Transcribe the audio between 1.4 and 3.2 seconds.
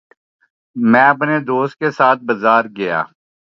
دوست کے ساتھ بازار گیا